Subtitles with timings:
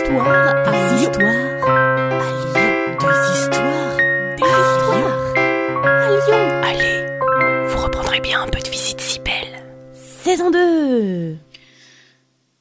[0.00, 2.96] histoires Des histoires à Lyon.
[3.00, 3.96] Des histoires
[4.36, 5.36] Des histoires
[5.84, 6.44] à Lyon.
[6.62, 9.66] Allez, vous reprendrez bien un peu de visite si belle.
[9.92, 11.36] Saison 2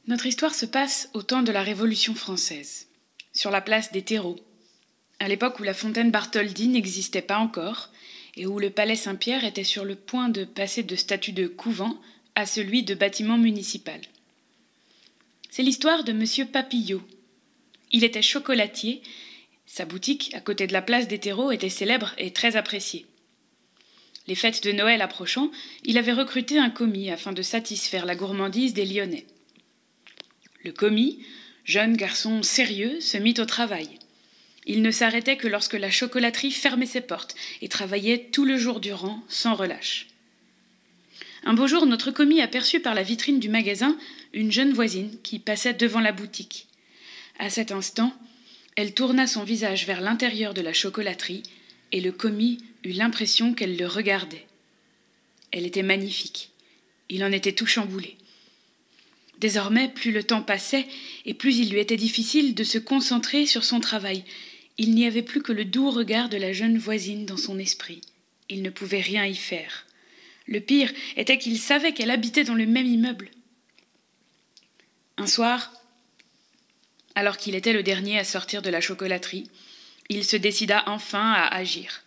[0.08, 2.88] Notre histoire se passe au temps de la Révolution française,
[3.32, 4.40] sur la place des terreaux,
[5.20, 7.90] à l'époque où la fontaine Bartholdi n'existait pas encore
[8.36, 12.00] et où le palais Saint-Pierre était sur le point de passer de statut de couvent
[12.36, 14.02] à celui de bâtiment municipal.
[15.50, 16.48] C'est l'histoire de M.
[16.48, 17.02] Papillot.
[17.92, 19.02] Il était chocolatier.
[19.66, 23.06] Sa boutique, à côté de la place des terreaux, était célèbre et très appréciée.
[24.28, 25.50] Les fêtes de Noël approchant,
[25.84, 29.26] il avait recruté un commis afin de satisfaire la gourmandise des Lyonnais.
[30.64, 31.20] Le commis,
[31.64, 33.90] jeune garçon sérieux, se mit au travail.
[34.68, 38.80] Il ne s'arrêtait que lorsque la chocolaterie fermait ses portes et travaillait tout le jour
[38.80, 40.08] durant, sans relâche.
[41.44, 43.98] Un beau jour, notre commis aperçut par la vitrine du magasin
[44.34, 46.68] une jeune voisine qui passait devant la boutique.
[47.40, 48.14] À cet instant,
[48.76, 51.44] elle tourna son visage vers l'intérieur de la chocolaterie
[51.92, 54.46] et le commis eut l'impression qu'elle le regardait.
[55.52, 56.52] Elle était magnifique.
[57.10, 58.18] Il en était tout chamboulé.
[59.40, 60.86] Désormais, plus le temps passait,
[61.26, 64.26] et plus il lui était difficile de se concentrer sur son travail.
[64.78, 68.02] Il n'y avait plus que le doux regard de la jeune voisine dans son esprit.
[68.50, 69.88] Il ne pouvait rien y faire.
[70.46, 73.30] Le pire était qu'il savait qu'elle habitait dans le même immeuble.
[75.18, 75.72] Un soir,
[77.16, 79.50] alors qu'il était le dernier à sortir de la chocolaterie,
[80.10, 82.04] il se décida enfin à agir.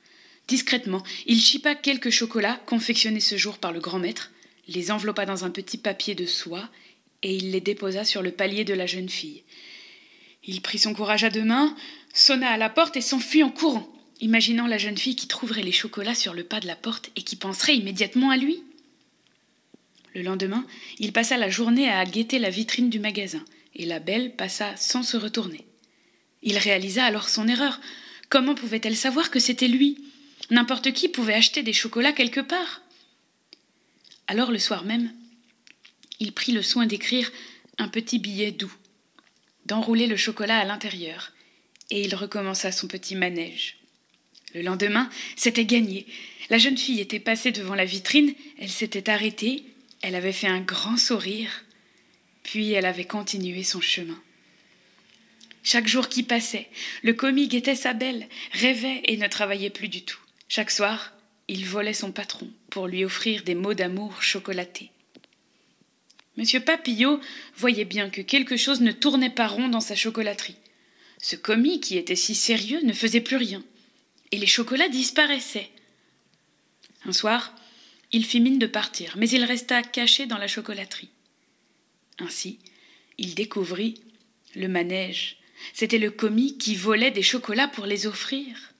[0.48, 4.30] Discrètement, il chipa quelques chocolats confectionnés ce jour par le grand maître,
[4.68, 6.68] les enveloppa dans un petit papier de soie
[7.22, 9.42] et il les déposa sur le palier de la jeune fille.
[10.44, 11.76] Il prit son courage à deux mains,
[12.12, 13.88] sonna à la porte et s'enfuit en courant,
[14.20, 17.22] imaginant la jeune fille qui trouverait les chocolats sur le pas de la porte et
[17.22, 18.62] qui penserait immédiatement à lui.
[20.14, 20.66] Le lendemain,
[20.98, 25.02] il passa la journée à guetter la vitrine du magasin, et la belle passa sans
[25.02, 25.66] se retourner.
[26.42, 27.80] Il réalisa alors son erreur.
[28.28, 30.04] Comment pouvait-elle savoir que c'était lui?
[30.50, 32.82] N'importe qui pouvait acheter des chocolats quelque part.
[34.26, 35.12] Alors le soir même,
[36.20, 37.30] il prit le soin d'écrire
[37.78, 38.72] un petit billet doux,
[39.66, 41.32] d'enrouler le chocolat à l'intérieur,
[41.90, 43.78] et il recommença son petit manège.
[44.54, 46.06] Le lendemain, c'était gagné.
[46.50, 49.64] La jeune fille était passée devant la vitrine, elle s'était arrêtée,
[50.00, 51.64] elle avait fait un grand sourire,
[52.42, 54.20] puis elle avait continué son chemin.
[55.62, 56.68] Chaque jour qui passait,
[57.02, 60.18] le commis guettait sa belle, rêvait et ne travaillait plus du tout.
[60.48, 61.12] Chaque soir,
[61.48, 64.90] il volait son patron pour lui offrir des mots d'amour chocolatés.
[66.36, 67.20] Monsieur Papillot
[67.56, 70.56] voyait bien que quelque chose ne tournait pas rond dans sa chocolaterie.
[71.20, 73.62] Ce commis, qui était si sérieux, ne faisait plus rien,
[74.32, 75.70] et les chocolats disparaissaient.
[77.04, 77.54] Un soir,
[78.12, 81.10] il fit mine de partir, mais il resta caché dans la chocolaterie.
[82.22, 82.58] Ainsi,
[83.18, 84.00] il découvrit
[84.54, 85.38] le manège.
[85.74, 88.72] C'était le commis qui volait des chocolats pour les offrir.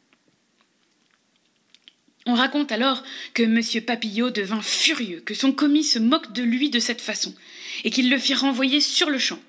[2.24, 3.02] On raconte alors
[3.34, 3.84] que M.
[3.84, 7.34] Papillot devint furieux, que son commis se moque de lui de cette façon,
[7.82, 9.40] et qu'il le fit renvoyer sur le champ,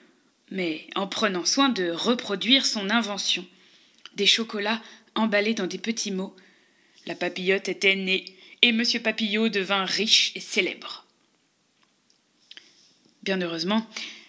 [0.49, 3.45] mais en prenant soin de reproduire son invention.
[4.15, 4.81] Des chocolats
[5.13, 6.35] emballés dans des petits mots.
[7.05, 8.25] La papillote était née,
[8.63, 8.83] et M.
[9.03, 11.02] Papillot devint riche et célèbre.
[13.23, 13.87] Bien heureusement,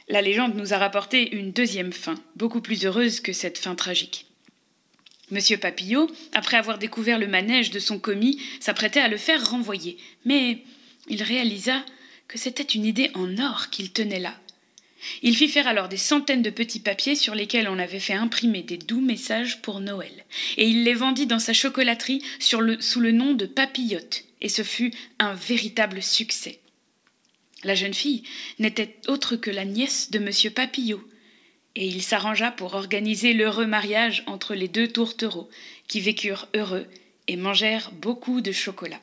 [0.09, 4.27] la légende nous a rapporté une deuxième fin, beaucoup plus heureuse que cette fin tragique.
[5.33, 9.97] Monsieur Papillot, après avoir découvert le manège de son commis, s'apprêtait à le faire renvoyer,
[10.25, 10.63] mais
[11.09, 11.85] il réalisa
[12.29, 14.39] que c'était une idée en or qu'il tenait là.
[15.23, 18.63] Il fit faire alors des centaines de petits papiers sur lesquels on avait fait imprimer
[18.63, 20.25] des doux messages pour Noël,
[20.57, 24.93] et il les vendit dans sa chocolaterie sous le nom de Papillote, et ce fut
[25.19, 26.61] un véritable succès.
[27.65, 28.23] La jeune fille
[28.59, 31.03] n'était autre que la nièce de monsieur Papillot,
[31.77, 35.49] et il s'arrangea pour organiser l'heureux mariage entre les deux tourtereaux,
[35.89, 36.87] qui vécurent heureux
[37.27, 39.01] et mangèrent beaucoup de chocolat.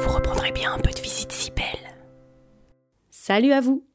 [0.00, 1.94] Vous reprendrez bien un peu de visite si belle.
[3.10, 3.86] Salut à vous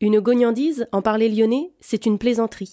[0.00, 2.72] Une gognandise, en parler lyonnais, c'est une plaisanterie.